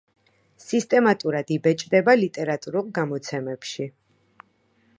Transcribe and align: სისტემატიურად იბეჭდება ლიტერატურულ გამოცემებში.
სისტემატიურად 0.67 1.51
იბეჭდება 1.55 2.15
ლიტერატურულ 2.21 2.89
გამოცემებში. 2.97 3.87